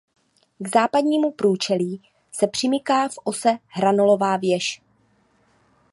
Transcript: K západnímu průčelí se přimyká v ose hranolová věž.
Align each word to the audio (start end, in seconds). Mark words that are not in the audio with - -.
K 0.59 0.67
západnímu 0.67 1.31
průčelí 1.31 2.01
se 2.31 2.47
přimyká 2.47 3.07
v 3.07 3.13
ose 3.23 3.57
hranolová 3.67 4.37
věž. 4.37 4.81